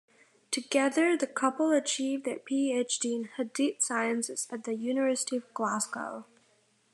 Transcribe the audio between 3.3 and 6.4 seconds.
Hadeeth Sciences at the University of Glasgow.